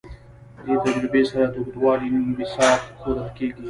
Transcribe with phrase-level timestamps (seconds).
[0.65, 3.59] دې تجربې سره د اوږدوالي انبساط ښودل کیږي.